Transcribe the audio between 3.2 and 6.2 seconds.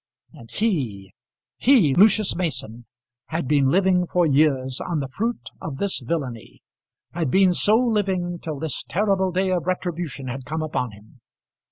had been living for years on the fruit of this